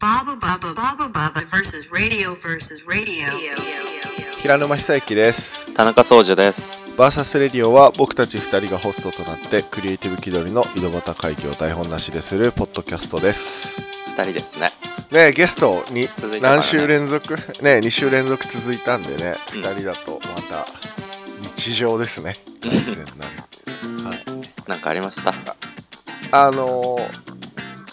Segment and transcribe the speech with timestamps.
[0.00, 3.28] Baba Baba Baba Baba versus radio versus radio.
[4.40, 5.74] 平沼久之です。
[5.74, 6.82] 田中総司です。
[6.96, 13.82] バーサスレディオは僕たち2人がホストとなってクリエイティブ気取りの井戸端会議を台本なしでするポッドキャストです。
[14.16, 14.70] 二人ですね。
[15.12, 17.34] ねゲストに続いたからね何週連続？
[17.62, 19.60] ね2週連続続いたんでね、うん。
[19.62, 20.66] 2人だとまた
[21.42, 22.36] 日常ですね。
[22.62, 24.70] 完全なるはい。
[24.70, 25.34] なんかありました？
[26.32, 27.29] あのー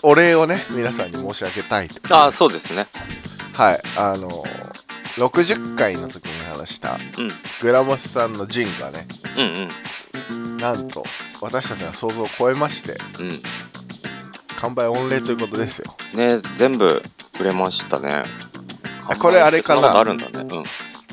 [0.07, 2.87] お礼をね皆さんに申し上げたいとああ、そうですね。
[3.53, 4.67] はいあのー
[5.17, 6.99] 60回の時に話したうん。
[7.61, 9.07] グラモスさんのジンがね
[10.31, 10.57] うんうん。
[10.57, 11.03] なんと
[11.41, 13.41] 私たちの想像を超えましてうん。
[14.57, 17.01] 完売御礼ということですよね全部
[17.39, 18.23] 売れましたね。
[19.09, 19.97] あこれあれかな？
[19.97, 20.39] あるんだね。
[20.41, 20.63] うん。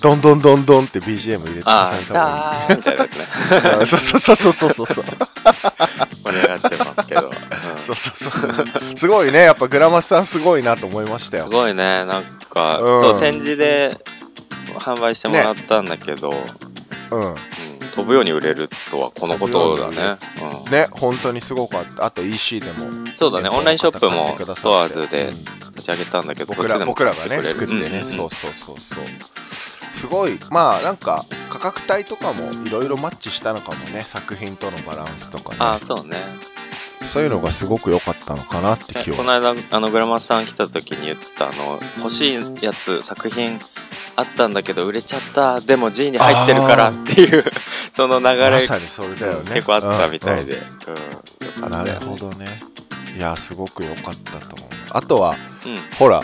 [0.00, 3.24] どんどんどんどんって BGM 入れてああ、たいなですね。
[3.88, 5.04] そうそうそうそうそうそう
[6.24, 7.30] 盛り上がってますけど。
[7.88, 8.98] うんそうそうそう。
[8.98, 9.42] すごいね。
[9.42, 11.46] やっぱグラマスさんすごいなと思いましたよ。
[11.46, 13.04] すごいね、なんか、うん。
[13.04, 13.96] そう、展示で
[14.76, 16.32] 販売してもらったんだけど、
[17.10, 17.30] うん。
[17.30, 17.36] うん。
[17.94, 20.18] 飛ぶように売れるとはこのことだね。
[20.66, 22.06] うんね本当にすごかった。
[22.06, 22.88] あと EC でも。
[23.16, 28.16] そうだね、オンラインショップも買ってくださってストアーズでうん立ち上げたんだけど、僕らそっちでも僕らがね作ってね、うんうんうん。
[28.16, 29.04] そうそうそうそう。
[29.92, 30.38] すごい。
[30.50, 34.04] まあなんか価格帯とかもいろいろマッチしたのかもね。
[34.04, 35.56] 作品とのバランスとかね。
[35.60, 36.16] ああ、そうね。
[37.14, 43.60] そういうのがすごく良かったのかなって気はねこの間あのグラマスさん来た時に言ってたあの欲しいやつ作品
[44.16, 47.44] あったんだけど売れちゃったでも G に入ってるからっていう
[47.94, 49.52] その流まれさにそれだよね。
[49.54, 51.76] 結構あったみたいで、ううんよんね。
[51.76, 52.60] なるほどね。
[53.16, 54.68] いやすごく良かったと思う。
[54.90, 55.96] あとはうん。
[55.96, 56.20] ほら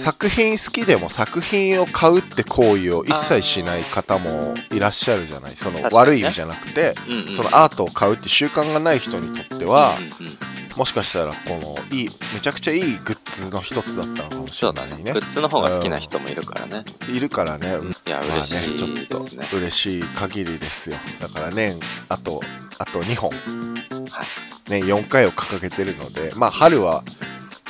[0.00, 5.56] 作品好きでも作品を買うって行為を一切しない方もいらっしゃるじゃない。
[5.56, 7.28] その悪い意味じゃなくて、うんうん。
[7.28, 10.34] そのアートを買うって習慣がない人にとっては、うんうん
[10.76, 15.12] もしかしたらこのいいめちゃくちゃいいグッズの一つだったのかもしれないね。
[15.12, 16.82] グッズの方が好きな人もいるからね。
[17.08, 17.90] いるからね、うん。
[17.90, 20.96] いやまあ嬉しいね、ちょっと嬉しい限りですよ。
[21.20, 22.42] だから年あと
[22.78, 23.30] あと2本。
[23.30, 24.26] はい。
[24.66, 27.04] 年4回を掲げてるのでまあ春は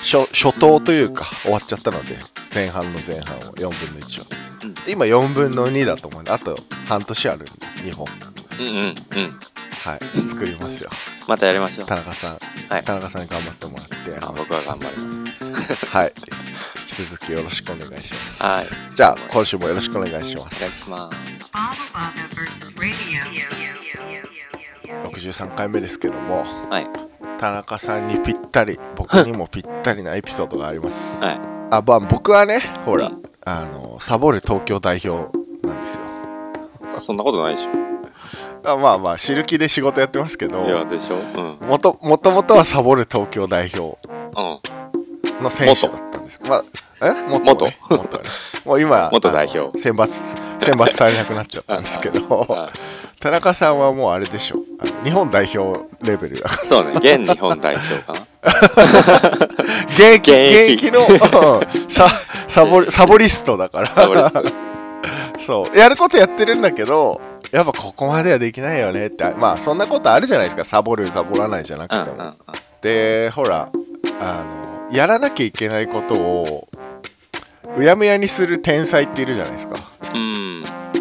[0.04, 2.16] 初初頭というか終わっちゃったので
[2.54, 4.26] 前半の前半を4分の1を、
[4.62, 4.74] うん。
[4.86, 6.56] 今4分の2だと思うんであと
[6.86, 7.50] 半年あるんで
[7.90, 8.06] 2本。
[8.60, 8.94] うんうんうん。
[9.84, 10.18] はい。
[10.30, 10.90] 作りますよ。
[11.26, 11.86] またやりましょう。
[11.86, 12.38] 田中さん、
[12.68, 12.84] はい。
[12.84, 15.86] 田中さんに頑張ってもらってあ僕は頑張ります。
[15.86, 16.12] はい。
[16.98, 18.42] 引き続きよろしくお願いします。
[18.42, 18.66] はい。
[18.94, 21.16] じゃあ今週もよろしくお願いしまお願いすします。
[21.52, 23.20] Baba Baba versus radio.
[25.10, 26.44] 63回目ですけども。
[26.70, 31.20] はい田中さんにぴったり僕にもぴったりなエピソードがあります。
[31.22, 31.38] はい。
[31.70, 33.22] あまあ僕はねほら、うん。
[33.44, 35.36] あのサボる東京代表
[35.66, 37.02] なんですよ。
[37.02, 37.70] そんなことないでしょ。
[38.66, 41.16] あまあまあ知る気で仕事やってますけどいやでしょ。
[41.16, 41.58] うん。
[41.58, 43.98] うんもともとはサボる東京代表
[45.42, 46.40] の選手だったんです。
[46.48, 46.64] まあ
[47.02, 47.12] え？
[47.28, 48.18] 元,、元ね、元。
[48.18, 48.24] ね。
[48.64, 49.78] もう今元代表。
[49.78, 50.08] 選抜
[50.64, 52.20] 選抜されなくなっちゃったんですけど。
[52.48, 53.20] はい。
[53.20, 54.56] 田中さんはもうあれでしょ。
[54.80, 56.68] あの日本代表レベルだから。
[56.68, 58.20] そうね現日本代表かな。
[59.94, 62.08] 現役のうんサ
[62.48, 63.90] サボサボリストだから。
[65.46, 65.78] そう。
[65.78, 67.20] やることやってるんだけど
[67.52, 69.24] やっぱここまではできないよねって。
[69.38, 70.64] まあそんなことあるじゃないですか。
[70.64, 72.16] サボるサボらないじゃなくても、
[72.82, 73.68] でほら
[74.20, 74.44] あ
[74.90, 76.68] のやらなきゃいけないことを
[77.76, 79.76] うやむやにする天才っているじゃないですか。
[79.76, 79.93] うん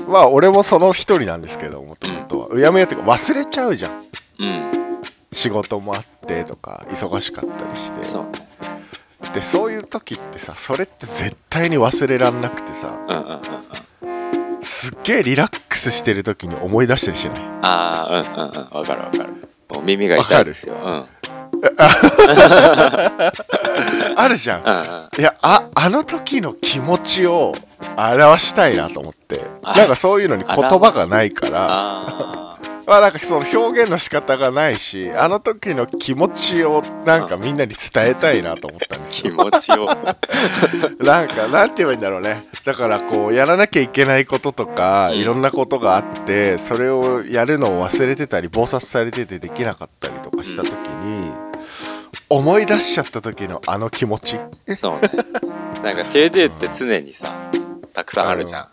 [0.08, 2.47] まあ俺もその一人なんですけどもともとは。
[2.52, 3.91] うやむやっていうか忘れちゃうじゃん。
[3.91, 4.03] うん
[5.31, 8.06] 仕事もあってとか忙しかったりして。
[8.06, 8.47] そうね。
[9.34, 14.14] でそういう時ってさそれって絶対に忘れらんなくてさうんうんう
[14.52, 17.41] んうんすっげえリラックスしてる時に思い出したりしない？
[17.64, 18.80] ああうんうんうん。
[18.80, 19.30] わかるわかる。
[19.72, 20.75] もう耳が痛いですよ。
[20.75, 21.06] うんうん
[24.16, 24.59] あるじゃん。
[24.59, 27.53] うんいやああの時の気持ちを
[27.97, 29.41] 表したいなと思って。
[29.63, 31.68] あなんかそういうのに言葉がないから。
[31.69, 39.85] あまあなんかその表現の仕方がないしあの時の気持ちをなんかみんなに伝えたいなと思ったんですー気よ持ちを。
[41.05, 42.46] なんかなんて言えばいいんだろうね。
[42.66, 45.17] だからこうやらなきゃいけないこととかうん。
[45.17, 51.32] いろんなことがあってそれをやるのを忘れてたり忙殺されててできなかったりとかした時に
[52.34, 54.40] 思い出しちゃった時のあの気持ち。
[54.76, 55.09] そうね。
[55.84, 57.30] なんか TD って常にさ
[57.94, 58.66] たくさんあるじゃん。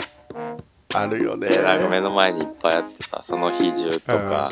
[0.94, 1.48] あるよね。
[1.48, 4.50] でなんか目の前にいっぱいあってさその日中とか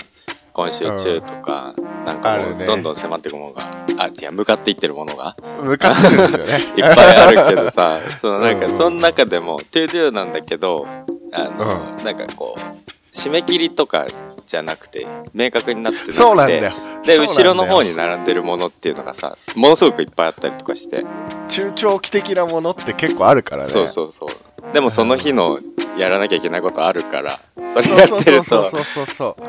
[0.53, 1.73] 今週中とか
[2.05, 3.63] なんかもうどんどん迫っていくものが
[3.99, 6.59] あいや向かっていってるものが向かってるんですよね。
[6.77, 8.79] いっぱいあるけどさそのなんかうん。
[8.79, 10.87] その中でも ToDo なんだけど
[11.33, 14.07] あの、なんかこう締め切りとか
[14.49, 16.13] じゃなくて明確になってなくて。
[16.15, 16.73] そうなんだよ。
[17.05, 21.05] で後ろの方に並んでるものっていうのがさものすごくいっぱいあったりとかして、
[21.49, 23.71] 中長期的なものって結構あるからね。
[23.71, 24.73] そうそうそう。
[24.73, 25.59] でもその日の
[25.97, 28.71] やらなきゃいけないことあるからそれやってると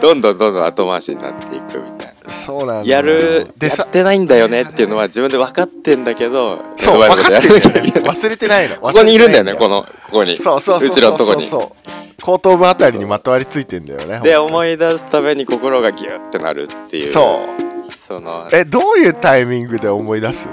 [0.01, 2.31] どんどんどんどん後回しになっていくみたいな。
[2.31, 8.75] そうなんやるやってないんだよねっていうのは自分で分かってんだけどそう分かって忘れてないの。
[8.77, 10.37] ここにいるんだよねこののここに。
[10.37, 11.45] そうそうそう後ろのとこに。
[11.47, 11.88] そう
[12.19, 17.11] 後頭部あたりにまとわりついてんだよねで思い出すために心がギュッてなるっていう。
[17.11, 17.91] そう。
[18.07, 20.49] そのえどういうタイミングで思い出す？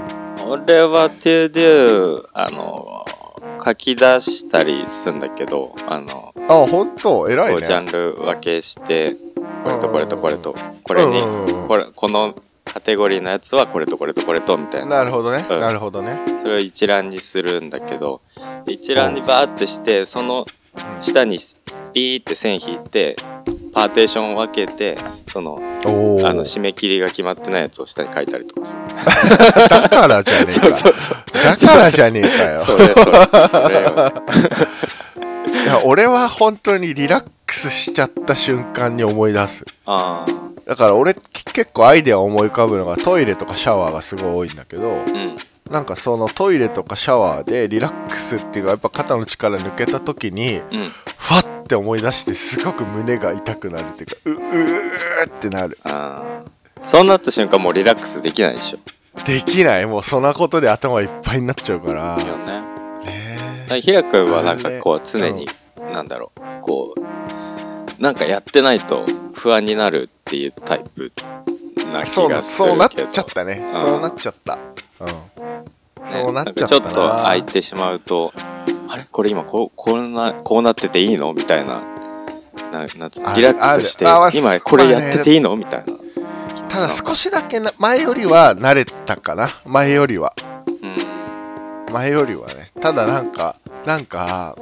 [0.47, 2.85] 俺は to do あの
[3.65, 7.27] 書き出したりするんだけどあのあ本当？
[7.29, 7.61] 偉いね。
[7.61, 9.11] ジャンル分けして
[9.63, 11.21] これとこれとこれとこれに
[11.67, 15.59] これこのカテゴリーのやつはこれとこれとこれとみたいななるほどね、うん。
[15.59, 16.19] なるほどね。
[16.43, 18.21] それを一覧にするんだけど
[18.67, 20.45] 一覧にバーってしてその
[21.01, 21.39] 下に
[21.97, 23.15] ピーって線引いて
[23.73, 25.61] パーテーションを分けてそのあ
[26.31, 28.67] の締め切りが決まってないやつを下に書いたりとか。
[29.67, 30.69] だからじゃねえか。
[31.57, 32.67] だからじゃねえかよ。
[35.63, 39.65] いや俺は本当にリラックスしちゃった瞬間に思い出す。
[39.87, 40.23] あ
[40.67, 41.15] だから俺
[41.51, 45.03] 結構アイデア思い浮かぶのがトイレとかシャワーがすごい多いんだけどあうん。
[45.71, 50.61] なんかそのトイレとかシャワーでリラックスっていうかやっぱ肩の力抜けた時に
[51.67, 55.77] うんファッて思い出してすごく胸が痛くなるっていうかううーってなる。
[55.83, 58.77] ああそうなった瞬間もうリラックスできないでしょ。
[59.25, 59.85] できない。
[59.85, 62.17] もうそんなことで頭いっぱいになっちゃうから。
[62.19, 62.61] いいよね。
[63.69, 65.47] ねひらくんはなんかこう常に
[65.91, 66.39] なんだろう。
[66.61, 69.05] こうなんかやってないと
[69.35, 71.11] 不安になるっていうタイプ
[71.91, 72.41] な気がするけど。
[72.41, 73.55] そうなっちゃったね。
[73.55, 73.73] ん。
[73.73, 74.57] そうなっちゃった。
[74.99, 75.07] うん。
[75.07, 78.31] ねそうなっちゃったなんかちょっと空いてしまうと
[78.89, 79.05] あれ？
[79.11, 81.33] これ今こうこんなこうなってていいの？
[81.33, 81.81] みたいな。
[82.71, 82.85] なな
[83.33, 84.05] リラックスして
[84.37, 85.55] 今これやってていいの？
[85.55, 85.85] みたいな。
[86.69, 89.47] ただ少しだけな前よりは慣れたかな？
[89.65, 90.33] 前よりは。
[91.89, 92.69] う前よりはね。
[92.81, 93.55] ただなんか
[93.85, 94.55] なんか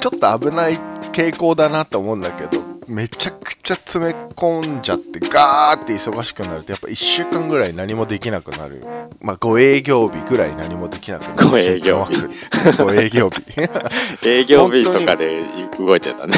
[0.00, 0.74] ちょっと危ない
[1.12, 2.50] 傾向だなと思うんだけど
[2.88, 8.82] めちゃくちゃ詰め込んじゃってガーって忙しくなるとやっぱ1週間ぐらい何もできなくなる
[9.20, 11.34] まあ5営業日ぐらい何もできなくなる。
[11.36, 12.16] 5営業日。
[12.16, 13.40] 5営業日。
[13.40, 13.64] ん
[14.26, 15.42] 営業日とかで
[15.78, 16.34] 動いてたね。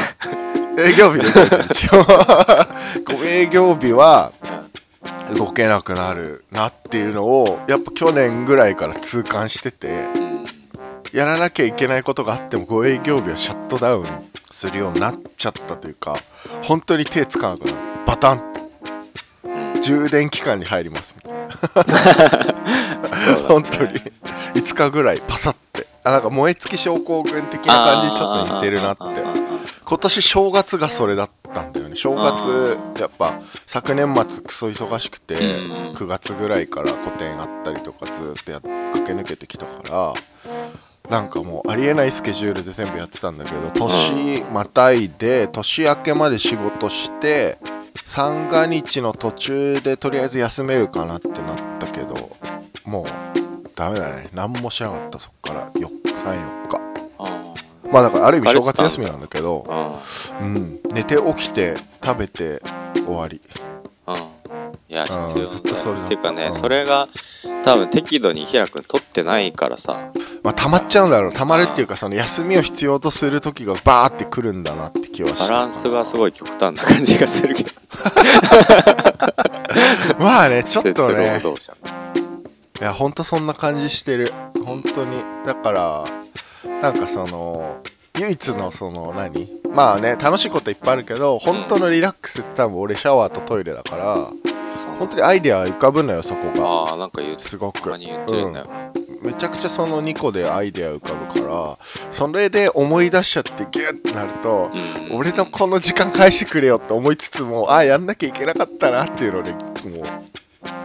[0.77, 4.31] 営業日で動い一応5営業日は
[5.37, 10.07] 動けなくなるなっていうのをやっぱ去年ぐらいから痛感してて
[11.13, 14.05] やらなきゃいけないことがあっても5営業日はシャットダウン
[14.51, 16.15] するようになっちゃったというか
[16.63, 17.77] 本当に手つかなくなる。
[18.05, 18.55] バタン。
[19.81, 21.24] 充電期間に入りますみたいな
[23.47, 23.93] 本当に。
[24.55, 25.85] 5日ぐらいパサって。
[26.03, 29.03] あなんか燃え尽き症候群的な感じにちょっと似てるなって。
[29.83, 31.95] 今年正月がそれだったんだよね。
[31.95, 33.33] 正あ月やっぱ
[33.67, 35.41] 昨年末クソ忙しくてうん
[35.95, 40.13] 9月ぐらいから個展あったりとかずーっとやっ駆け抜けてきたか
[41.03, 47.57] らなんかもうありえないスケジュールで全部やってたんだけど年またいで年明けまで仕事して
[48.05, 52.15] 三が日の途中でとりあえず休めるかなってなったけど
[52.85, 53.05] もう
[53.75, 54.29] ダメだね。
[54.33, 55.69] 何もしなかったそっから。
[55.71, 56.79] 4 34日。
[57.19, 57.53] あ
[57.91, 59.65] まあだからある意味正月休みなんだけど
[60.41, 62.61] うん、寝て起きて食べて
[62.95, 63.41] 終わり。
[64.05, 64.15] ーうん。
[64.89, 66.53] いや必うん要だっていうかねうん。
[66.53, 67.07] それが
[67.63, 70.11] 多分適度にひらくん取ってないからさ。
[70.43, 71.31] まあ溜まっちゃうんだろう。
[71.33, 75.45] 溜まるっていうかその休みを必要とする時がバーってくるんだなって気はした。
[75.45, 77.71] バランスがすごい極端な感じがするけど
[80.19, 81.41] まあねちょっとね。
[82.81, 84.31] いやほんとそんな感じしてる。
[84.65, 85.21] 本当に。
[85.45, 86.03] だから
[86.81, 87.77] なんかその
[88.19, 89.47] 唯一のその何？
[89.73, 94.17] まあね楽しいこといっぱいあるけど本当のリラックスって多分俺シャワーとトイレだから
[94.99, 96.91] 本当にアイデア浮かぶのよそこが。
[96.91, 97.81] ああなんか言うすごく。
[97.81, 98.61] たまに言ってるよね、
[99.21, 101.77] めちゃくちゃその2個でアイデア浮かぶから
[102.11, 104.71] それで思い出しちゃってギュッてなると
[105.11, 105.17] うん。
[105.17, 109.63] 俺のこの時間返してくれよって思いつつもああやんなきゃいけなかったなっていうのでもう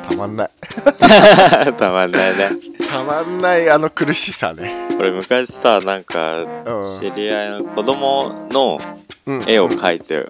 [0.09, 0.51] たまんない。
[1.79, 2.51] たまんないね。
[2.91, 4.89] たまんないあの苦しさね。
[4.99, 7.01] 俺昔さなんかうん。
[7.01, 8.81] 知り合いの子供の
[9.27, 9.45] うん。
[9.47, 10.27] 絵を描いて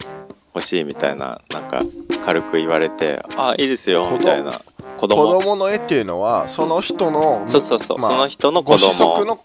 [0.53, 1.81] ほしいみたいななんか
[2.25, 4.53] 軽く言われて「あいいですよ」みたいな。
[5.01, 9.39] 子子供供の絵っていうのはその人のそうそうそう、まあその人の子ご子息供の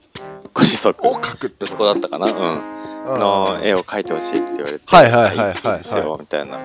[0.54, 1.08] ご子息。
[1.08, 2.28] を描くって息子だったかな。
[2.28, 2.34] うん。
[2.34, 3.20] うん。
[3.20, 6.58] の絵を描いてほしいって言われて「はいはいはいはいいいですよ」みたいな。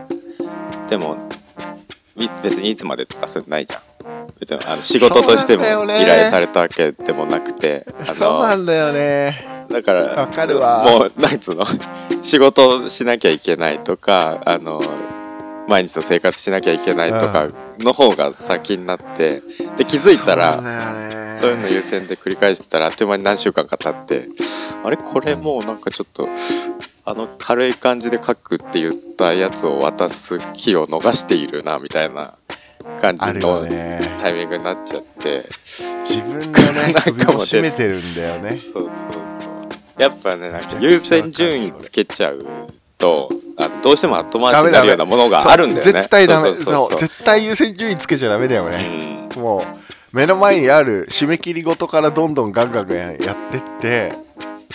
[0.88, 1.16] でも
[2.16, 3.80] い別にいつまでとかそういうのないじゃん。
[4.40, 10.84] 別にあの仕事としても依頼されたわけでもなくてあそうなのんだよねだからわかるわ。
[10.84, 11.64] もうなんつうの？
[12.22, 14.82] 仕事しなきゃいけないとかあの
[15.68, 17.48] 毎日の生活しなきゃいけないとか
[17.78, 19.40] の方が先になって
[19.76, 20.54] で気づいたら
[21.40, 24.26] そういうの優先で繰り返してたらあっという間に何週間か経って
[24.84, 24.96] あれ？
[24.96, 26.28] これもうなんかちょっと
[27.06, 32.34] あの軽い感じで書くって言ったやつを渡す日を逃しているなみたいな
[33.00, 33.60] 感じの
[34.20, 35.44] タイミングになっちゃって。
[36.10, 38.56] 自分がねなんか首もうを絞めてるんだよね。
[38.56, 38.90] そう
[40.00, 42.44] やっぱねなんか優先順位つけちゃう
[42.98, 43.28] と
[43.58, 45.92] あどうしても後回しになるようなものがあるんだよね。
[45.92, 46.52] 絶対ダメ。
[46.52, 49.38] そそう絶対優先順位つけちゃダメだようね、ん。
[49.38, 54.12] もう目の前にある締め切りごとからどんどんガンガンやってって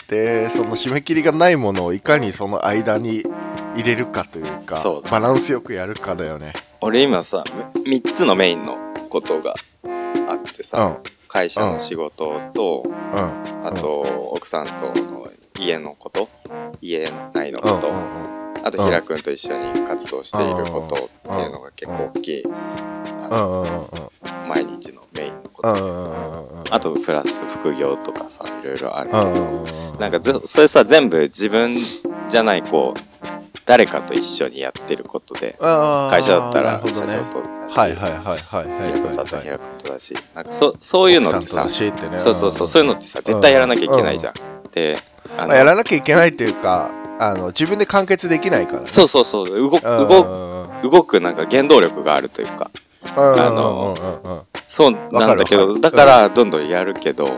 [0.07, 3.23] でその締め切りがないものをいかにその間に
[3.75, 6.53] 入れるかというかそうバランスよくやるかだよね。
[6.81, 7.43] 俺今さ
[7.87, 8.75] 3つのメインの
[9.09, 9.55] ことが
[10.29, 13.67] あってさ、うん会社の仕事と、うん。
[13.67, 15.27] あと、奥さんとの
[15.59, 16.29] 家のこと
[16.81, 17.95] 家内のうんこと、うん
[18.65, 18.85] あと、うん。
[18.85, 22.43] ひらくんと一緒に活動していることっていうのが結構大きい、
[23.23, 23.89] あの
[24.47, 27.27] 毎日のメインのこと、あとプラス
[27.59, 29.99] 副業とかさいろいろある、うんうんうんうん。
[29.99, 31.75] なんかぜそれさ全部自分
[32.29, 32.99] じゃないこう
[33.65, 38.75] 誰かと一緒にやってることで会社だったら社長とはいはいはいはい
[39.89, 42.19] だしなんかそそういうのってさ奥さんとだしってね。
[42.19, 44.33] そうそうそうそういうのってさ絶対やらなきゃいけないじゃん、
[44.73, 44.97] で
[45.37, 46.89] あの、まあやらなきゃいけないっていうか
[47.19, 48.87] あの自分で完結できないからね。
[48.87, 52.69] そうそうそう動くうん動動くなんか原動力があるというか。
[53.17, 54.41] あのうんうんうんうん。
[54.69, 55.81] そうなんだけどわかるわかる。
[55.81, 57.29] だからどんどんやるけど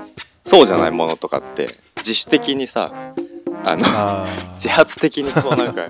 [0.45, 2.91] そうじゃないものとかって自主的にさ
[3.63, 4.25] あのあ
[4.55, 5.89] 自発的にこうなんか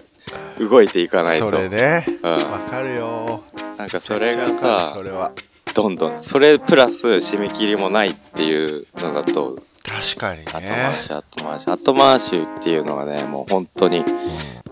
[0.59, 1.55] 動いていかないーと。
[1.55, 2.05] それね。
[2.23, 2.51] うん。
[2.51, 3.41] わかるよ
[3.77, 5.31] なんかそれがさるそれは。
[5.75, 10.45] どんどんそれプラス締め切りもないっていうのだと確かにね。
[10.45, 14.03] 後回し後回し後回しっていうのがねもう本当に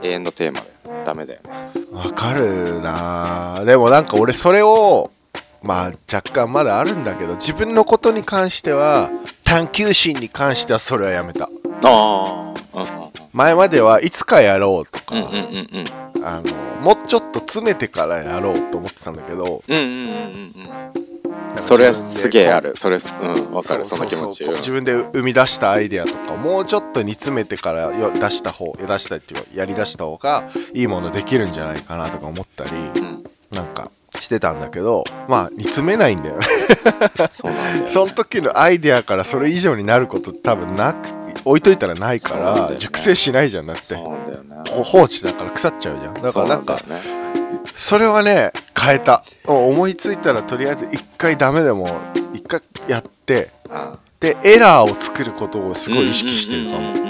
[0.01, 0.65] 永遠のテーマだ
[0.97, 1.05] よ。
[1.05, 1.49] ダメだよね。
[1.93, 3.63] わかるな。
[3.65, 5.11] でもなんか俺それを
[5.61, 9.09] まあ若干まだあるんだけど自分のことに関しては
[9.43, 11.43] 探求心に関してはそれはやめた。
[11.43, 11.47] あ
[11.83, 13.11] あうんうん。
[13.31, 16.51] 前まではいつかやろうとか、うんうんうんうんあの
[16.81, 20.85] もうちょっと詰めてからやろうと思ってたんだけどうんうんうんうん
[21.57, 21.63] うん。
[21.63, 22.75] それはすげえある。
[22.75, 23.85] それうんわかる。
[23.85, 24.43] その気持ち。
[24.43, 33.55] 自分で生み出したアイデアとかもうちょっと煮詰めてからよ出した方出したっていうかやり出した方がいいものできるんじゃないかなとか思ったりうん。
[33.55, 33.89] なんか
[34.19, 36.45] してたんだけどまあ煮詰めないんだよね。
[37.31, 37.87] そうなんだよね。
[37.91, 43.95] その時のアイデアからそれ以上になること多分なく置いといたらないから、熟成しないじゃんだって。
[44.83, 46.13] 放置だから腐っちゃうじゃん。
[46.15, 46.77] だからなんか
[47.75, 49.23] それはね変えた。
[49.45, 51.87] 思いついたらとりあえず一回ダメでも
[52.33, 57.05] 一回やってあでエラーを作ることをすごい意識してるかも。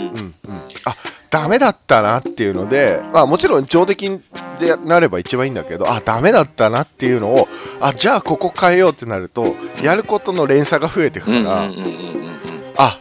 [0.86, 0.96] あ
[1.32, 4.10] ダメだったなっていうのでまあもちろん上出来
[4.60, 7.48] でなれば一番いいんだけどあダメだったなっていうのを
[7.82, 9.46] あじゃあここ変えようってなると
[9.84, 11.64] やることの連鎖が増えてくから、
[12.78, 13.00] あ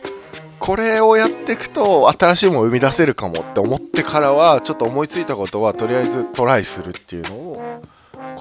[0.64, 7.80] これをやっていくと新しいものを生み出せるかもって思ってからはちょっと思いついたことはとりあえずトライするっていうのを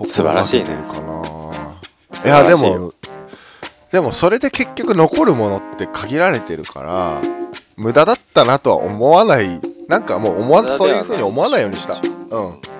[0.06, 1.24] 素晴らしいね心がけてるかな。
[2.22, 2.94] 素いやでも
[3.92, 7.22] でもそれで結局残るものって限られてるから
[7.76, 9.60] 無駄だったなとは思わない。
[9.90, 11.96] なんかもう思わそういうふうに思わないようにした。
[11.96, 12.02] うん。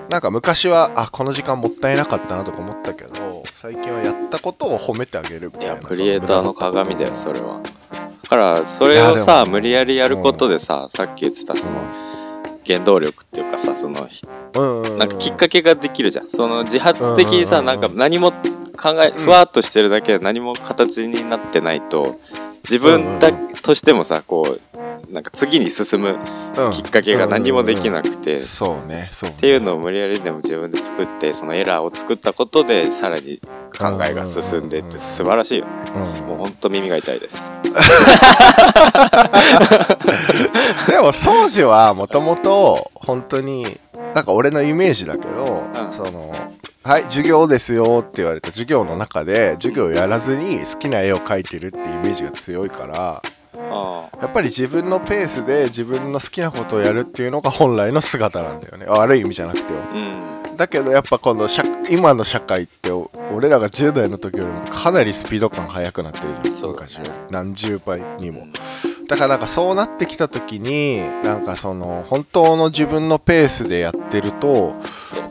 [0.08, 5.74] なんか昔はあこの時間もったいなかったなとか思ったけど最近はやったことを褒めてあげるみたいな。
[5.74, 7.60] いやクリエイターの鏡だよそれは。
[7.60, 7.83] だ
[8.24, 11.72] からそれをさ無理やりやることでささっき言ってたその
[12.66, 14.06] 原動力っていうかさその
[14.54, 14.98] うんうんうん。
[14.98, 16.26] なんかきっかけができるじゃん。
[16.26, 17.80] その自発的にさうんうんうんうん。
[17.80, 22.06] なんか何も考えふわっとしてるだけで何も形になってないと
[22.68, 24.60] 自分だとしてもさこう
[25.12, 26.16] なんか次に進む
[26.56, 26.72] うん。
[26.72, 29.36] きっかけが何もできなくてっそうねそうね。
[29.40, 33.38] ていうのを無理やりでも自分で作ってそのエラーを作ったことでさらに
[33.76, 35.72] 考えが進んでって素晴らしいよね。
[35.94, 36.28] うん。
[36.28, 37.34] もうほんと耳が痛いです。
[40.88, 43.66] でも宗司はもともと本当に
[44.14, 45.34] なんか俺のイメージだけど、ん。
[45.96, 46.32] その
[46.84, 53.22] はい授業ですよって言われた授業の中で授業をやらずに好きな絵を描いてるっていうイメージが強いから
[53.70, 58.86] あやっぱり自分のペースで自分の好きなことをやるっていうのが本来の姿なんだよね。
[58.86, 59.78] 悪い意味じゃなくてよ。
[59.78, 60.56] うん。
[60.56, 62.90] だけどやっぱこの社今の社会って
[63.34, 67.04] 俺らが10代の時よりもかなりスピード感速くなってるじゃん、昔は。
[67.30, 68.46] 何十倍にも
[69.08, 74.74] だからなんかそうなってきた時になんかその本当の自分のペースでやってると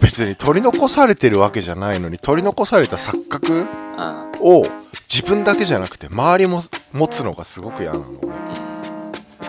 [0.01, 3.65] 別に取り残されてるわけじゃないのに取り残された錯覚
[3.97, 4.63] あを
[5.09, 6.61] 自分だけじゃなくて周りも
[6.93, 8.33] 持つのがすごく嫌なの俺。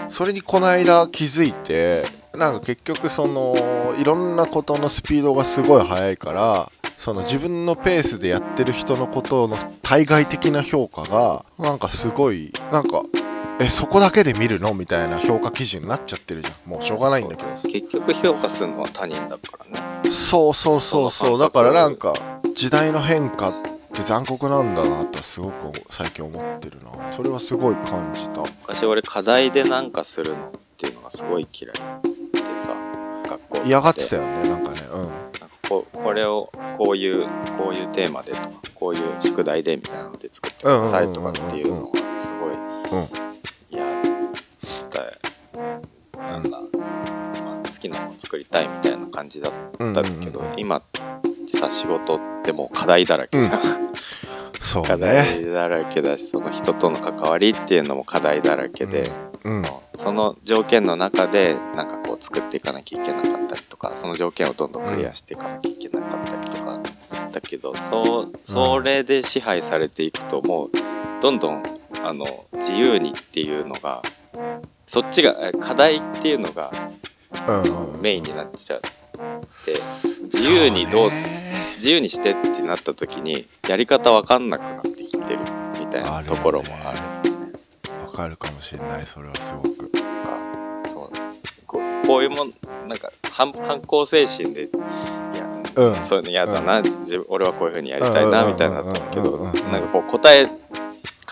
[0.09, 2.05] それにこの間気づいて
[2.37, 3.55] なんか結局その
[3.99, 13.03] いろんなことのスピードがすごい速いからその自分のペースでやってる人のことの対外的な評価がなんかすごいなんか
[13.61, 14.75] えそこだけで見るの？
[14.75, 16.71] みたいな評価基準になっちゃってるじゃん。
[16.71, 17.49] もうしょうがないんだけど。
[17.71, 20.11] 結局評価するのは他人だからね。
[20.11, 21.39] そうそうそうそう。
[21.39, 22.15] だからなんか
[22.57, 23.53] 時代の変化っ
[23.95, 27.13] て残酷なんだなとすごく最近思ってるな。
[27.13, 28.41] それはすごい感じた。
[28.63, 32.75] 昔俺課題でなんかするのっていうのがすごい嫌いでさ
[33.29, 34.81] 学校で嫌がってたよねなんかね。
[34.93, 35.03] うん。
[35.03, 37.25] なんかこうこれをこういう
[37.57, 42.03] こういうテーマでとかこういう宿題でみたいなので作ってくださいとかっていうのがす
[42.91, 43.34] ごいうん
[43.75, 43.93] 嫌だ
[46.17, 50.61] なんだ、まあ、好きなもの作りたいみたいな感じだったんだけど、うんうんうん。
[50.61, 53.59] 今さ仕事ってもう課題だらけじゃん、課
[54.61, 54.97] そうね。
[54.97, 59.11] 題だらけだしその人との関わりっていうのも課題だらけで、
[59.45, 59.65] うん。
[59.97, 66.79] その条件の中でなんかこう作っていかなきゃいけなかったりとかその条件をどんどんクリアしていかなきゃいけなかったりとか、
[67.33, 70.71] だけどそうそれで支配されていくともう
[71.23, 71.63] どんどん
[72.07, 74.03] あの自由にっていうのが
[74.87, 76.71] そっちがえ課題っていうのが
[77.49, 79.81] うんメインになっちゃって
[80.35, 81.09] 自由にどう
[81.77, 85.39] 自由にしてってなった時にやり方わかんなくなってきてる
[85.81, 86.99] みたいなところもある。
[88.07, 89.91] わかるかもしれないそれはすごく。
[89.91, 89.99] か
[90.87, 91.11] そう。
[91.67, 92.53] ここういうもん
[92.89, 94.69] なんか反反抗精神でい
[95.37, 95.47] や
[95.77, 95.95] うん。
[96.05, 100.47] そういうの嫌だな、自分俺はこういう風にやりたいなみたいになったんだけどうんうんうんうんなんかこう答え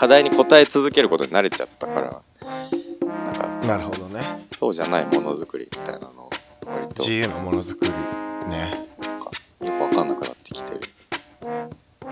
[0.03, 2.01] 課題に答え続けることに慣れちゃったから。
[2.01, 4.21] なんかなるほどね。
[4.59, 6.31] そうじゃないものづくりみたいなのを
[6.67, 7.05] 割と。
[7.05, 7.93] 自由なものづくり
[8.51, 8.73] ね。
[9.01, 9.31] なんか
[9.61, 10.81] よくわかんなくなってきてる。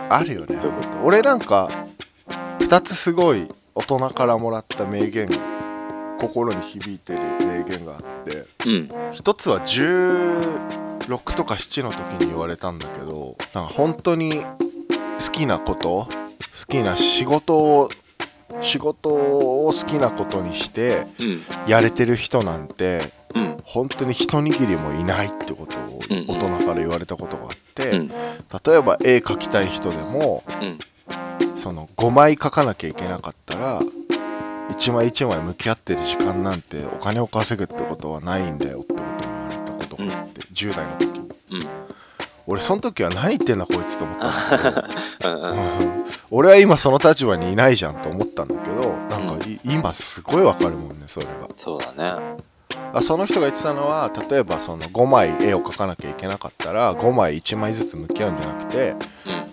[0.09, 0.57] あるよね。
[1.03, 1.69] 俺なんか
[2.61, 5.29] 2つすごい大人からもらった名言
[6.21, 8.47] 心に響いてる名言があって。
[8.69, 9.15] うん。
[9.15, 16.07] 一つは16とか7の時に言われたんだけどなんか本当に好きなこと
[16.59, 17.91] 好きな仕事を
[18.63, 21.71] 仕事を好きなことにしてうん。
[21.71, 23.01] やれてる人なんて
[23.35, 23.59] うん。
[23.65, 26.27] 本当に一握りもいないってことをうん。
[26.29, 28.09] 大人から言われたことがあって、うん。
[28.09, 28.15] 例
[28.79, 30.79] えば絵描きたい人でもうん。
[31.59, 33.81] その5枚描かなきゃいけなかったら
[34.71, 41.20] 1枚1枚向き合ってる時間なんてお金を稼ぐってことはないんだよってことを言われたことがあって、10代の時
[42.51, 44.29] 俺その時は何言ってんだこいつと思った。
[46.33, 51.33] 俺は今その立場にいないじゃんと思ったんだけどなんかい今すごいわかるもんねそれが。
[51.57, 52.39] そうだね。
[52.93, 58.97] あその人が言ってたのは例えばその5枚絵を描かなきゃいけなかったら5枚1枚ずつ向き合うんじゃなくて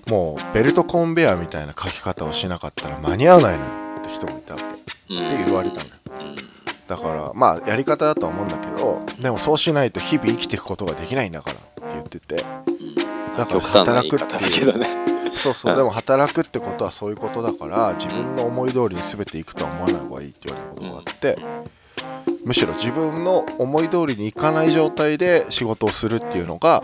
[0.09, 4.65] もうベルトコンベヤーみたいな描き方をしなかったら間に合わないのよって人もいたわけ。
[4.65, 5.17] ってうん。
[5.17, 5.87] うん言われたのよ
[6.87, 12.43] だからまあやり方だとは思うんだけどでもそうしないと日々生きていくことができないんだからって言ってて。
[13.37, 14.73] だから働くっていう。
[15.37, 15.75] そうそう。
[15.77, 21.37] でも働くってことはそういうことだから自分の思い通りに全ていくとは思わない方がいいって言われたことがあって
[22.45, 26.83] むしろ自分の思い通りにいかない状態で仕事をするっていうのが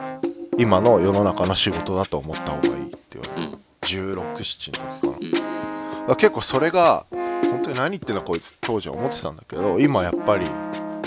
[0.58, 6.16] 今の世の中の仕事だと思った方がいいって言われて1617の時かな。
[6.16, 7.06] 結構それが
[7.64, 10.46] 当に何言ってんだこいつ当時は思ってたんだけど今やっぱり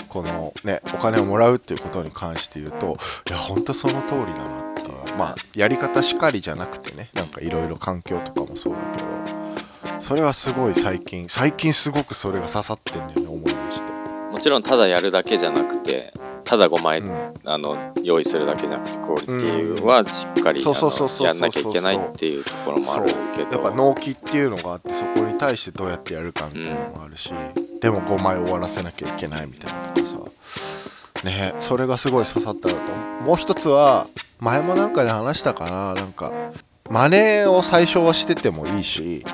[0.09, 2.97] このねお金をもらうっていうことに関して言うと
[3.29, 13.97] いや本当その通りだなってまあやり方しかりじゃなくてねなんかいろいろ環境とかもそうだけどそれはすごい最近最近すごくそれが刺さってんだよね思い出して。
[14.33, 16.13] もちろんただやるだけじゃなくて
[16.47, 17.33] ただ5枚、うん。
[17.45, 20.65] あの用意するだけじゃなくてクオリティはしっかり、
[21.25, 23.07] やんなきゃいけないっていうところもある
[23.37, 23.63] けど。
[23.63, 27.33] やっぱ納期っていうのがあってそこに対してどうやってやるかみたいなのもあるし、
[27.81, 30.17] でも5枚終わらせなきゃいけないみたいなとかさ。
[31.25, 31.55] ね。
[31.61, 32.81] それがすごい刺さったなと。
[33.25, 34.07] もう一つは
[34.41, 35.95] 前もなんかで話したかな。
[35.95, 36.33] なんか
[36.89, 37.09] 真
[37.43, 39.25] 似を最初はしててもいいし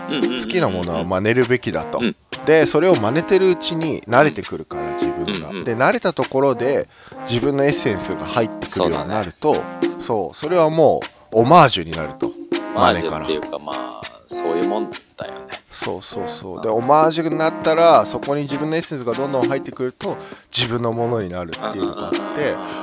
[0.43, 2.17] 好きなものは真似るべきだと、うん。
[2.47, 4.92] でそれを真似てるうちに慣れてくるから
[5.25, 6.87] 自分が、うんうんで慣れたところで
[7.29, 9.63] 自分のエッセンスが入ってくるようになると
[10.01, 11.01] そう,、それはも
[11.33, 12.31] うオマージュになると。
[12.75, 15.63] マージュっていうかまあそういうもんだよね。
[15.71, 16.63] そうそうそう。
[16.63, 20.17] でオマージュになったらそこに自分のエッセンスがどんどん入ってくると
[20.57, 22.19] 自分のものになるっていうのがあって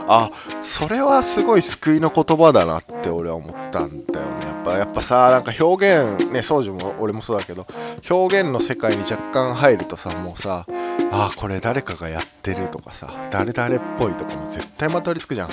[0.07, 0.29] あ
[0.63, 4.45] それはすごい救いの言葉だなって俺は思ったんだよね。
[4.45, 7.65] やっぱやっぱさなんか表現ね宗樹も俺もそうだけど
[8.09, 10.65] 表現の世界に若干入るとさもうさ
[11.11, 15.49] あこれ誰かがやってるとかさ誰々っぽいとかも絶対まとわりつくじゃん。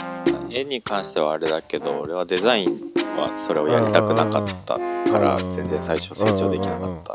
[0.51, 2.69] 絵に関してはあれだけど俺はデザイン
[3.17, 4.79] はそれをやりたくなかった
[5.11, 5.57] からうん。
[5.57, 7.15] 全然最初成長できなかった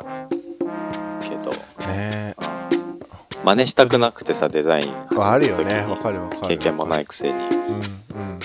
[1.29, 1.51] けど。
[1.51, 1.55] ね。
[1.89, 5.85] えう真似したくなくてさデザインああるよね。
[5.89, 6.47] わかるわかる。
[6.49, 7.31] 経験もないくせに。
[7.31, 7.39] うんう
[8.35, 8.39] ん。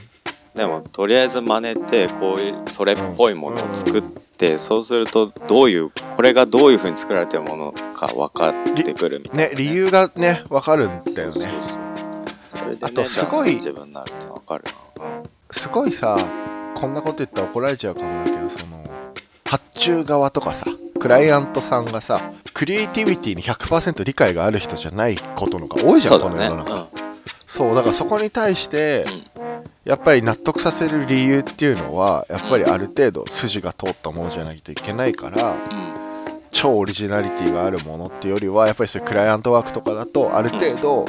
[0.54, 4.25] でもとりあえず真似てこういうそれっぽいものを作って、
[4.58, 9.54] そうするとどういうこれがどういう風に作られてるものか分かってくるみたいな、ね。
[9.56, 11.50] 理由がねわかるんだよね。
[12.82, 14.64] あとねすごい自分になるって分かる
[14.98, 15.24] な、うん。
[15.50, 16.18] すごいさ
[16.74, 18.84] こんなこと言ったら怒られちゃうかもだけどその
[19.46, 20.66] 発注側とかさ
[21.00, 22.20] クライアントさんがさ
[22.52, 26.86] クリエイティビティに100%理解がある人じゃないことのが多いじゃん、この世の中、
[27.46, 29.04] そうだからそこに対して、
[29.86, 35.54] やっぱり納得させる理由っていうのはやっぱりある程度筋が通ったものじゃないといけないから
[36.50, 41.06] 超オリジナリティがあるものっていうよりはやっぱりそういうクライアントワークとかだとある程度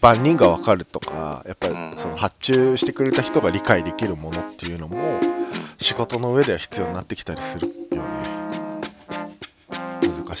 [0.00, 5.20] 万人が分かるとかやっぱりその発注してくれた人が理解できるものっていうのも
[5.80, 8.21] 仕事の上では必要になってきたりするよね。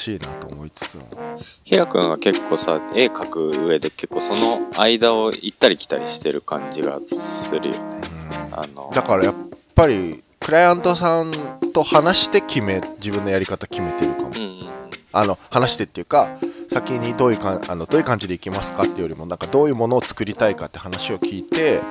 [0.02, 1.04] しいなと思いつつも。
[1.64, 8.00] ひらくんは結構さ絵描く上で結構その間を行ったり来たりしてる感じがするよね。
[8.52, 9.34] あのだからやっ
[9.74, 11.32] ぱりクライアントさん
[11.72, 14.28] と話して決め自分のやり方決めてるかも。
[14.28, 14.62] うんうん
[15.12, 16.30] あの話してっていうか
[16.70, 21.82] 先にどういうかあのどういう感じでいきますかっていうよりもなんかどういうものを作りたいかって話を聞いて、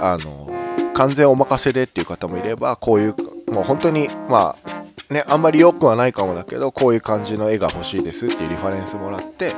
[0.00, 0.50] あの
[0.94, 3.14] 完全お任せでっていう方もいればこういう
[3.50, 4.77] もう本当にまあ
[5.10, 9.52] ねあんまり良くはないかもだけどこういう感じの絵が欲しいですっていうリファレンスもらって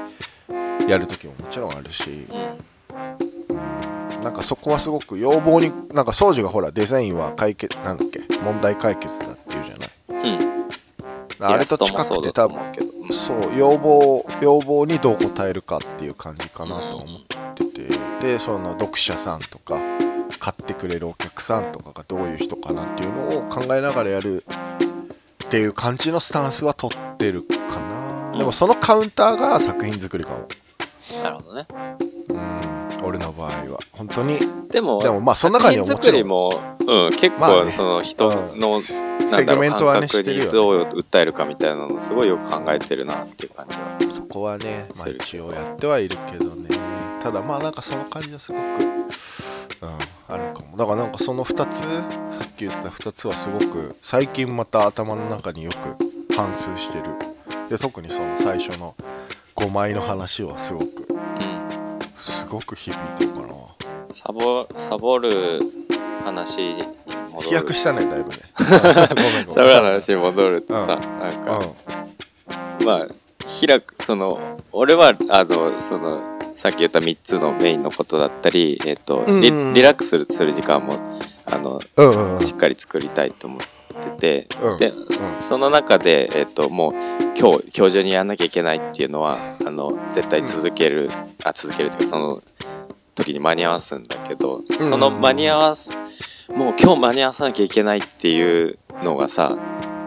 [0.89, 2.27] やる時ももちろんあるし。
[4.23, 9.91] なんかそこはすごく要望になんか掃除がほらデザインは解決なんだっけ問題解決だっていうじゃない。
[10.09, 10.45] うん。
[10.45, 10.61] うん
[11.43, 12.59] あれと近くて多分
[13.27, 17.21] そう要望要望にどう応えるかっていう感じかなと思っ
[17.55, 18.11] てて。
[18.21, 19.81] でその読者さんとか
[20.39, 24.45] 買ってくれるお客さんとかがどういう人かなっていうのを考えながらやる
[25.51, 28.39] っていう感じのスタンスは取ってるかな、うん。
[28.39, 30.47] でもそのカウンターが作品作りかも。
[31.25, 31.67] なるほどね。
[32.29, 33.05] うん。
[33.05, 33.81] 俺の場合は。
[33.91, 34.39] 本当に。
[34.71, 36.51] でもでもまあその中にはも作品作りも、
[36.87, 37.73] うん、結まあね。
[37.73, 38.57] 構その人の、うん。
[38.61, 38.83] なんだろう
[39.33, 43.99] セグメントはね感覚にどう訴えるかみたいなのすごいよく考えてるなっていう感じは。
[44.09, 46.69] そこはね、まあ、一応やってはいるけどね。
[47.21, 48.75] ただまあなんかその感じはすごく、うん、
[50.29, 50.77] あるかも。
[50.77, 51.83] だからなんかその2つ
[52.61, 57.05] き言った2つはすごく最近また頭の中によく反芻してる。
[57.70, 58.94] で特にその最初の
[59.57, 63.55] 5枚の話はすごくうんすごく響いてるかな。
[64.12, 65.31] サボサボる
[66.25, 66.83] 話に
[67.33, 67.49] 戻る。
[67.49, 68.37] 飛躍したねだいぶね。
[68.59, 69.55] ごめんごめん。
[69.55, 70.88] サボる話に戻るとさ、うん。
[70.88, 71.61] なんか、
[72.81, 73.07] うまあ
[73.66, 74.38] 開くその
[74.73, 76.20] 俺はあのその
[76.59, 79.40] さっき言った3つのメインのことだったり、えっとうんうん。
[79.40, 81.19] リリラックスする時間も
[81.53, 82.47] あのんうんうんうん。
[82.47, 83.61] しっかり作りたいと思っ
[84.19, 84.79] てて、うん。
[84.79, 84.93] で、
[85.49, 86.93] その中で、えっともう
[87.39, 91.11] 今日今日中にやんなきゃいけないっていうのはあの絶対続ける、
[91.45, 92.41] あ続けるっていうかその
[93.15, 94.91] 時に間に合わすんだけど、うん。
[94.93, 95.91] その間に合わす
[96.49, 99.57] もう今日間に合わさなきゃいけないっていうのがさ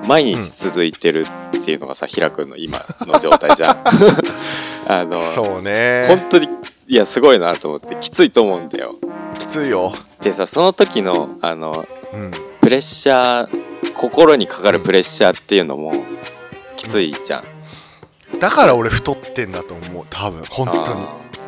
[0.07, 1.25] 毎日続いてる
[1.61, 3.83] っていうのがさ、ひらくんの今の状態じゃん。
[4.85, 6.07] あのそうね。
[6.09, 6.47] 本当に
[6.93, 8.91] いやすごいなと思ってきついと思うんだよ。
[9.39, 15.91] きついよでさその時のあのうんプレッシャー心にかかるプレッシャーっていうのも
[16.77, 18.39] きついじゃん。
[18.39, 20.79] だから俺太ってんだと思う多分本当に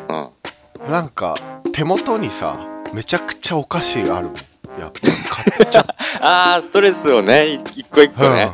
[0.08, 1.38] あーなんか
[1.74, 2.58] 手元にさ
[2.96, 4.36] めちゃくちゃお菓子があるもん
[4.80, 5.86] やっぱり買っちゃっ
[6.22, 8.50] あーストレスをねい一個一個ね。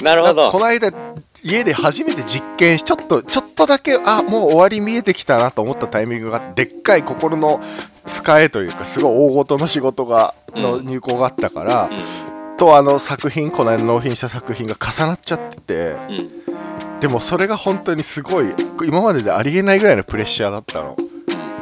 [0.00, 0.52] なるほど。
[0.52, 0.92] この間
[1.42, 7.60] 家で初めて実験しちょっとちょっとだけあもう終わり見えてきたなと思ったタイミングがでっかい心の
[8.06, 11.90] 使えというかすごい大事の仕事がのうん入稿があったから、
[12.56, 15.96] うとあの作品この間納品した作品が重なっちゃってて
[17.00, 18.46] でもそれが本当にすごい
[18.86, 20.96] 今まででありえないぐらいのプレッシャーだったの。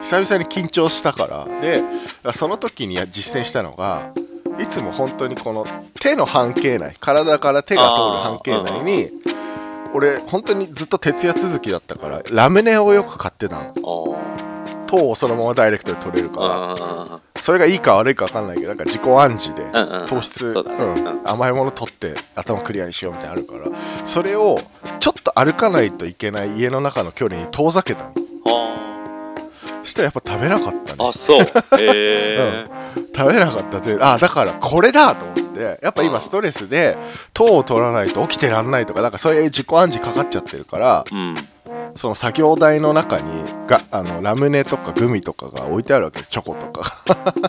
[0.03, 1.47] 久々に緊張したから。
[1.61, 1.81] で
[2.33, 4.13] その時にや実践したのが
[4.59, 5.67] いつも本当にこの
[6.01, 9.09] 手の半径内体から手が通る半径内に
[9.95, 13.75] 俺本当にずっと徹夜続きだったからラムネをよく買ってたの。
[14.87, 16.47] 糖をそのままダイレクトで取れるから。
[16.47, 20.09] あそれがいいか悪いか分かんないけどなんか自己暗示でーうんうん。
[20.09, 20.55] 糖質、
[21.25, 23.77] 甘いもの取って頭クリアにしようみたいなのあるから。
[24.07, 24.59] それを
[25.01, 28.15] ちょっと歩かないといけない家の中の距離に遠ざけたの。
[29.83, 31.05] そしたらやっぱ食べなかったね。
[31.09, 31.41] あそう。
[31.79, 32.67] へえ
[33.15, 36.97] 食べなかったであだからこれだと思ってやっぱ今ストレスで
[37.33, 41.37] 糖を取らないと起きてらんないとかなんかそういう自己暗示かかっちゃってるからうん。
[41.95, 46.31] その作業台の中にがあのラムネとかグミとかが置いてあるわけです。
[46.31, 47.35] チョコとかが。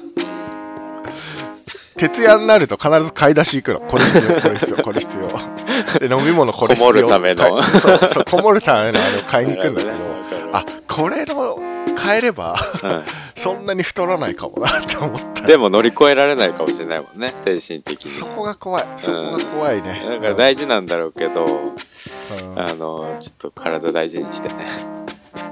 [1.97, 3.79] 徹夜になると必ず買い出し行くの。
[3.79, 6.07] これ必要これ必要これ必要。
[6.07, 6.93] で飲み物これ必要。
[6.93, 7.53] こもるための。
[7.55, 7.63] はい。
[7.63, 9.93] そうそうこもるためのあれを買いに行くんだけど。
[10.53, 11.57] あこれの
[11.95, 13.03] 買えればうん
[13.37, 15.45] そんなに太らないかもなって思った。
[15.45, 18.11] でも乗り越えられないかもしれないもんね精神的に。
[18.11, 18.85] そこが怖い。
[18.97, 20.01] そこが怖いね。
[20.09, 22.59] だから大事なんだろうけど、うん。
[22.59, 24.55] あのちょっと体大事にしてね、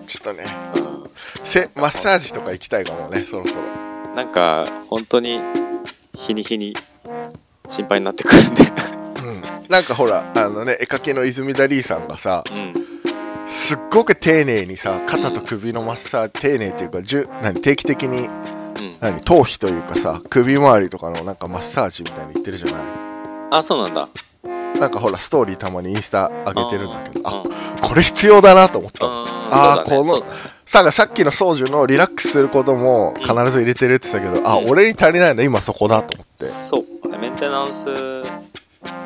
[0.08, 0.46] ちょっとね。
[0.74, 3.62] うせマッサージとか行きたいかもねそろそろ。
[3.62, 5.40] ん、なんか本当に
[6.16, 6.74] 日に日に
[7.70, 8.64] 心配になってくるんで。
[9.64, 9.70] うん。
[9.70, 12.95] なんかほらあのね絵描きの泉田リーさんがさうん
[13.48, 18.30] すっごく丁寧にさ肩と首のマッサージ丁寧っていうかじゅ何定期的に
[19.02, 22.76] 何頭皮というかさ首周りとかのなんかマッサージみたいに言ってるじゃない？
[23.52, 24.08] あそうなんだ。
[24.80, 27.50] なんかほらストーリーたまにインスタ上げてるんだけどあうん。
[27.82, 29.12] これ必要だなと思ったの。
[29.52, 30.20] あーそうだね。
[30.20, 30.34] この
[30.66, 34.70] ささっきの宗樹のリラックスすることも必ず入れてるって言ってたけど、あうん。
[34.70, 37.18] 俺に足りないの今そこだと思って、そう。
[37.18, 37.86] メンテナンス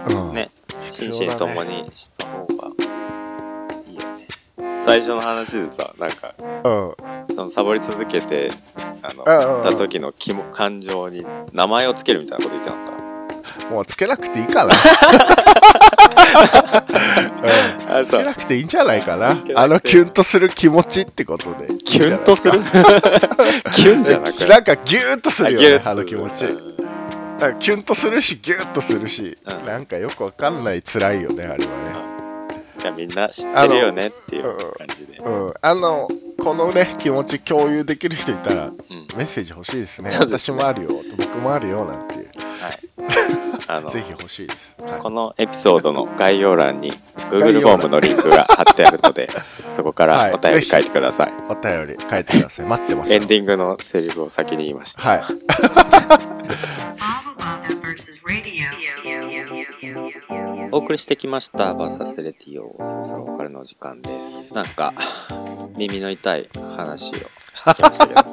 [0.08, 0.34] うん。
[0.34, 0.48] ね
[0.92, 2.09] 心身ともにし
[4.90, 6.42] 最初の話でさなんかう
[7.32, 7.36] ん。
[7.36, 8.50] そのサボり続けて
[9.04, 9.64] あのうんうんうん。
[9.64, 11.24] た時の気も感情に
[11.54, 12.92] 名前をつけるみたいなこと言ってなか
[13.68, 14.74] っもうつけなくていいかな、
[18.00, 18.06] うん。
[18.06, 19.38] つけなくていいんじゃないかな。
[19.56, 21.68] あのキュンとする気持ちってことで。
[21.86, 22.54] キュンとする？
[23.76, 26.46] キュンじゃなくなんかギューッとするよねああの気持ち。
[26.46, 26.58] うん。
[27.38, 29.68] なんかキュンとするしギューッとするし、うん。
[29.68, 32.09] なんかよくわかんない辛いよねあれはね
[32.90, 34.44] いやみんな知ってるよねっていう
[34.78, 36.08] 感じで、うんあの
[36.42, 38.74] このね気持ち共有できる人いたらうん。
[39.18, 40.12] メッセージ欲しいですね。
[40.12, 40.26] すね。
[40.26, 42.26] 私もあるよ僕もあるよなんていう。
[42.28, 42.80] はい。
[43.68, 45.00] あの ぜひ欲しいです、はい。
[45.02, 46.94] このエピソードの概要欄に
[47.30, 49.30] Google フォームのリンクが貼ってあるので
[49.76, 50.32] そこかはい。
[50.32, 52.66] らお便り書いてください、お便り書いてください。
[52.66, 55.02] 待ってますエンディングのセリフを先に言いました。
[55.02, 55.24] はい
[60.80, 64.54] お送りしてきましたバーサスレディオそろそろお別れのお時間です。
[64.54, 64.94] なんか
[65.78, 68.24] 耳の痛い話をしてきましたけど。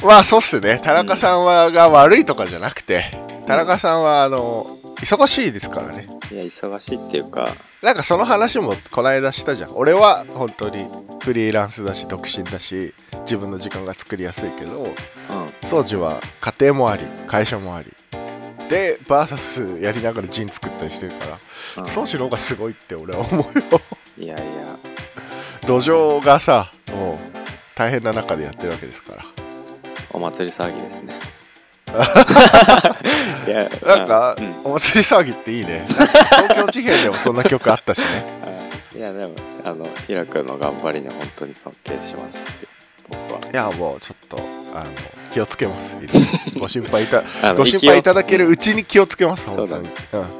[0.08, 0.80] まあそうっすね。
[0.82, 3.04] 田中さんはが悪いとかじゃなくて
[3.46, 4.64] 田中さんはあの
[5.02, 6.08] 忙しいですからね。
[6.30, 7.46] いや忙しいっていうか
[7.82, 9.72] なんかその話もこの間したじゃん。
[9.74, 10.88] 俺は本当に
[11.20, 12.94] フリーランスだし独身だし
[13.24, 15.68] 自分の時間が作りやすいけどうん。
[15.68, 17.92] 宗樹は家庭もあり会社もあり
[18.72, 21.26] でバーサスやりながらジン作ったりしてるか
[21.76, 21.90] らうん。
[21.90, 23.44] 宗樹の方がすごいって俺は思うよ。
[24.16, 24.44] いやいや。
[25.66, 27.18] 土壌がさもう
[27.74, 29.24] 大変な中でやってるわけですから。
[30.10, 31.14] お祭り騒ぎですね。
[33.46, 34.72] いやなんか、うん。
[34.72, 35.84] お祭り騒ぎっていいね。
[35.86, 38.24] 東京事変でもそんな曲あったしね。
[38.96, 42.38] いやでもあのひらくんの頑張りに本当に尊敬します。
[43.10, 43.40] 僕は。
[43.52, 44.90] いやもうちょっとあの
[45.32, 45.96] 気をつけます。
[46.58, 47.22] ご心配いた
[47.54, 49.90] ご心配いただけるうちに気をつけます本当に。
[50.10, 50.26] そううん。
[50.26, 50.36] うん。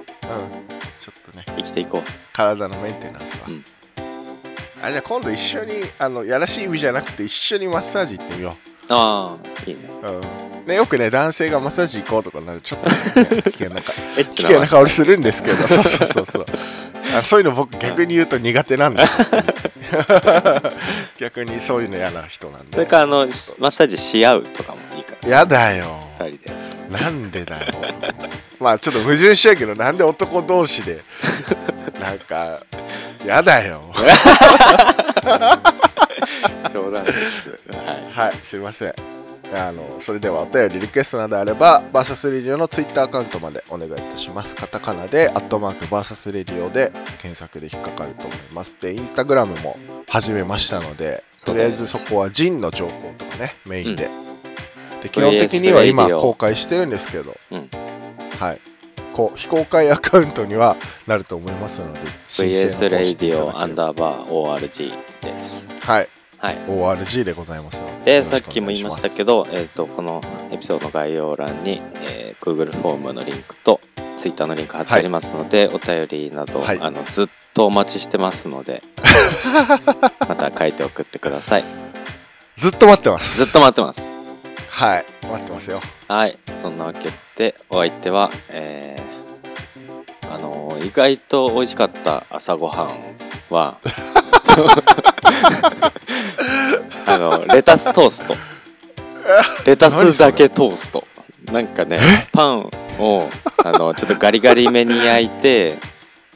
[1.01, 1.45] ちょっとね。
[1.57, 2.11] 生きていこう。
[2.33, 3.64] 体のメンテナンスは、うん。
[4.83, 8.57] あじゃあ今度一緒にあのやらしい意味じゃなくて一緒にマッサージ行ってみよ
[8.88, 9.81] ああいいね。
[10.03, 10.11] う、う
[10.64, 10.66] ん。
[10.66, 15.57] ね、よくね男性がマッサージ行こうとかなるとちょっと、ね、 危険なか危険な香りするんですけど。
[15.66, 16.47] そうそうそうそう。
[17.14, 19.18] あそういうの僕逆に言うと苦手なんです
[21.18, 23.18] 逆にそういうの嫌な人なんでそれからあの
[23.59, 25.87] マッサージし合うとかもいいからやだよ。
[26.20, 26.62] 二人で。
[26.90, 27.74] なんでだよ。
[28.61, 31.02] まあちょっと矛盾しちゃうけどなんで男同士で
[32.00, 32.61] なんか
[33.24, 33.83] やだよ。
[36.72, 37.48] 冗談です
[38.12, 38.28] はい。
[38.28, 39.22] はいすいません
[39.55, 44.55] あのそれではお便りリクエストなどあればバーサスレディオのツイッターアカウントまでお願いいたします。
[44.55, 48.77] カタカナで「アットマークバーサスレディオ」で検索で引っかかると思います。
[48.81, 49.77] でインスタグラムも
[50.09, 54.09] 始めましたのでとりあえずそこはジンの情報とかねメインで,、
[55.03, 57.71] で基本的には今公開してるんですけど、うん。
[58.38, 58.61] はい。
[59.12, 65.67] こう非公開アカウントにはなると思いますので VS 方レディオアンダーバー ORG です。
[65.81, 66.57] はいはい。
[66.68, 73.81] ORG でございますのでさっきも言いましたけどど、えー、とこのエピソードの概要欄に、えー Google フォームのリンクと
[74.18, 76.78] Twitter のリンク貼ってありますので、お便りなど、はい。
[76.81, 78.83] あのずっとお待ちしてますので
[80.18, 81.64] また書いて送ってください。
[82.59, 83.37] ずっと待ってます。
[83.37, 84.00] ずっと待ってます。
[84.68, 85.05] はい。
[85.22, 85.81] 待ってますよ。
[86.09, 86.37] はい。
[86.62, 93.76] そんなわけでお相手はえー、あの意外と美味しかった朝ごはんは
[97.07, 98.35] あのレタストースト。
[99.66, 101.05] レタスだけトースト。
[101.52, 101.98] なんかね
[102.33, 103.28] パンを
[103.64, 105.78] あのちょっとガリガリめに焼いて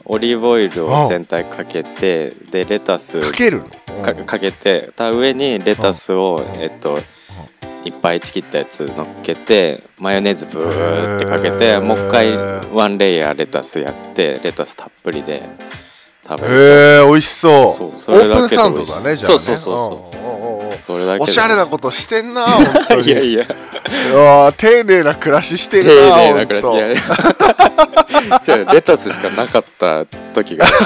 [0.05, 4.01] オリーブオイルを全体かけてでレタスかけるの？
[4.03, 6.99] かかけてた上にレタスをえっと
[7.85, 12.35] いっぱいちぎったやつ乗っけてマヨネーズブーってかけへてーもう一回
[12.73, 15.41] ワンレイヤーレタスやってレタスたっぷりで
[16.27, 16.53] 食べる。
[16.53, 17.51] へえ美味しそう。
[17.77, 19.37] そうそオれだけでープンサンドだねじゃあね。
[19.37, 21.23] そうそうそうそれだけで。
[21.23, 23.19] おしゃれなことしてんな本当にいや。
[23.23, 26.75] いやいやー丁寧な暮らしして丁るな寧な暮らし。
[26.75, 30.77] いや レタスしかなかった時があって。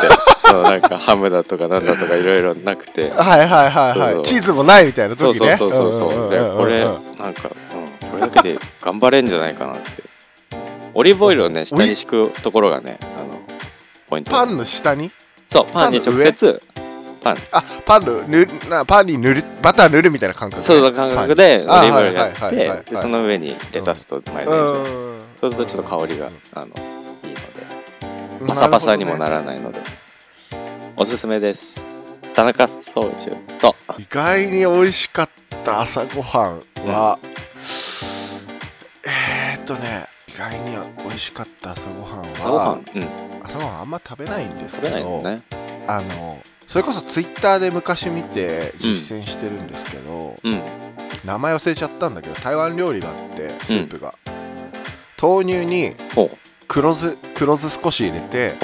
[0.52, 3.10] そのなんかハムだとかなんだとかいろいろなくて。
[3.16, 4.14] はいはいはいはい。
[4.14, 5.92] そうチーズもないみたいなそうそう時ねそうそう。
[5.92, 7.50] そうでこれうんなんか、
[8.04, 10.04] うん、これだけで頑張れんじゃないかなって。
[10.94, 13.40] オリーブオイルをね下に敷くところがねあの
[14.10, 15.10] ポイントパンの下に？
[15.52, 15.66] そう。
[15.72, 15.92] パン。
[15.92, 16.62] に直接
[17.24, 17.38] パン。
[17.52, 24.90] あパンの塗るなパンに塗るバター塗るみたいな感覚そうそう感覚でオリーブオイルやってでその上にレタスとマヨネうーズ。
[24.90, 25.22] ん。
[25.42, 26.82] そうするとちょっと香りがあのいいので。
[28.42, 28.48] うん。
[28.48, 29.80] パサパサにもならないので。
[30.98, 31.82] おすすめです。
[32.34, 33.76] 田中総中と。
[34.00, 35.30] 意外に美味しかっ
[35.64, 37.20] た朝ごはんは、
[39.06, 42.80] えー、っとね意外に美味しかった朝ごはん朝ごははん？
[42.80, 45.42] うん朝ごはんあんま食べないんです食けどね。
[45.88, 50.62] あのそれこそツイッターで昔見て実践してるんですけど、うん。
[51.26, 54.14] 名前忘れちゃったんだけど台湾料理があってスープが、
[55.22, 55.94] 豆乳に
[56.70, 58.56] 黒酢黒酢少し入れて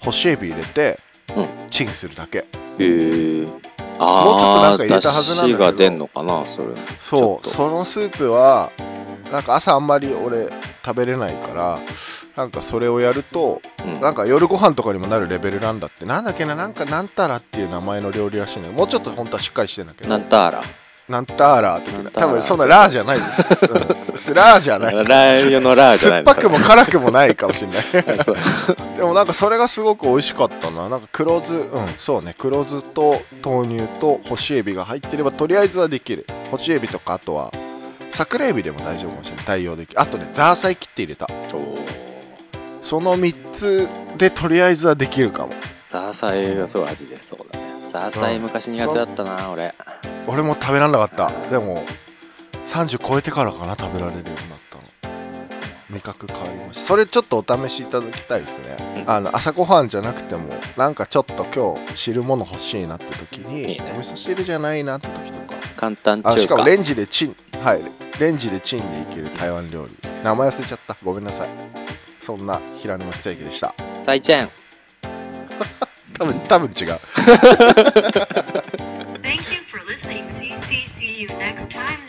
[0.00, 1.00] 干しエビ入れて、
[1.34, 1.70] うん。
[1.70, 2.38] チンするだけ。
[2.38, 2.44] へ
[2.80, 5.58] えもうちょっとなああんか入れたはずなんだけど。
[5.58, 6.68] が出んのかなそれ。
[7.00, 7.48] そう。
[7.48, 8.70] そのスープは
[9.30, 10.48] なんか朝あんまり俺
[10.84, 11.80] 食べれないから
[12.36, 14.00] なんかそれをやるとうん。
[14.00, 16.04] なんか夜ご飯とかにもなるレベルなんだって。
[16.04, 20.10] なんだっけななんかなんたらっていう名前の料理らしいんだけどもうちょっと本当はしっかりしてんだけど。
[20.10, 20.62] なんたら。
[21.08, 24.94] なんたら的ななんたら多分そんなラーじゃないです、うん、ラーじゃない。
[24.94, 26.24] ラー油のラーじゃない。
[26.24, 27.82] 酸っぱくも辛くもないかもしれない。
[28.98, 30.88] でもなんかそれがすごく美味しかったな。
[30.88, 32.34] なんか黒酢うんそうね。
[32.38, 36.26] 黒酢と豆乳と干しエビが入ってればとりあえずはできる。
[36.50, 37.52] 干しエビとかあとは
[38.12, 39.44] 桜エビでも大丈夫かもしれない。
[39.44, 40.00] 対応できる。
[40.00, 41.28] あとねザーサイ切って入れた。
[42.82, 45.52] その3つでとりあえずはできるかも。
[45.90, 47.64] ザーサイがすごい味出そうだね。
[47.92, 49.72] ザーサイ昔苦手だったな俺。
[50.26, 51.50] 俺も食べられなかった。
[51.50, 51.84] でも
[52.68, 54.82] 30超えてからかな食べられるようになったの。
[55.90, 56.82] 味覚変わりました。
[56.82, 59.10] それちょっとお試しいただきたいですね、うん。
[59.10, 63.92] あの朝ごはんじゃなくてもなんかちょっと今日汁物欲しいなって時にいいね。
[63.94, 65.58] お味噌汁じゃないなって時とか。
[65.76, 68.20] 簡単あし中華かもレンジでチンはい。
[68.20, 69.94] レンジでチンでいける台湾料理。
[70.24, 70.96] 名前忘れちゃった。
[71.04, 71.48] ごめんなさい。
[72.20, 73.74] そんな平沼ステーキでした。
[74.06, 74.48] サイチェン
[76.18, 76.98] 多分多分違う。
[79.22, 80.28] Thank you for listening.
[80.28, 82.07] See, see, see you next time, next time.